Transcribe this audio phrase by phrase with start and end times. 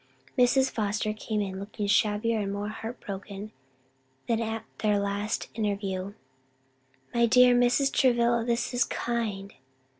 [0.35, 0.71] Mrs.
[0.71, 3.51] Foster came in looking shabbier and more heart broken
[4.27, 6.13] than at their last interview.
[7.13, 7.93] "My dear Mrs.
[7.93, 9.53] Travilla, this is kind!"